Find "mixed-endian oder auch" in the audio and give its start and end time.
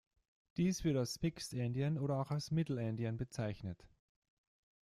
1.21-2.31